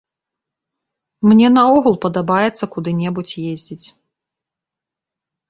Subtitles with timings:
[1.31, 3.87] Мне наогул падабаецца куды-небудзь ездзіць.